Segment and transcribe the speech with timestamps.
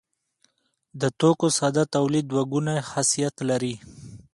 [1.01, 3.75] د توکو ساده تولید دوه ګونی خاصیت لري.